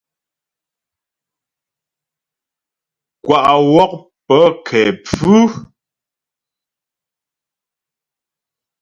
Kwa' 3.25 3.53
wɔ' 3.73 3.85
pə 4.27 4.37
kɛ 4.65 4.79
pfʉ. 5.05 5.33